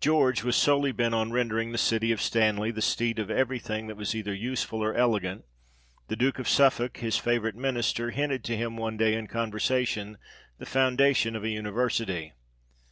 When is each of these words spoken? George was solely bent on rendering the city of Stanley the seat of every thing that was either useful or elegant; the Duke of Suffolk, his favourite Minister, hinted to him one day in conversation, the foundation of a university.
George 0.00 0.42
was 0.42 0.56
solely 0.56 0.90
bent 0.90 1.14
on 1.14 1.30
rendering 1.30 1.70
the 1.70 1.78
city 1.78 2.10
of 2.10 2.20
Stanley 2.20 2.72
the 2.72 2.82
seat 2.82 3.20
of 3.20 3.30
every 3.30 3.60
thing 3.60 3.86
that 3.86 3.96
was 3.96 4.12
either 4.12 4.34
useful 4.34 4.82
or 4.82 4.92
elegant; 4.92 5.44
the 6.08 6.16
Duke 6.16 6.40
of 6.40 6.48
Suffolk, 6.48 6.96
his 6.96 7.16
favourite 7.16 7.54
Minister, 7.54 8.10
hinted 8.10 8.42
to 8.42 8.56
him 8.56 8.76
one 8.76 8.96
day 8.96 9.14
in 9.14 9.28
conversation, 9.28 10.18
the 10.58 10.66
foundation 10.66 11.36
of 11.36 11.44
a 11.44 11.48
university. 11.48 12.32